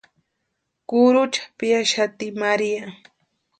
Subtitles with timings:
[0.89, 2.83] Kurhucha piaxati María.